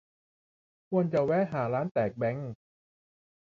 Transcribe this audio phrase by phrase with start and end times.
[0.89, 2.51] ควรจะแวะหาร้านแตกแบงค์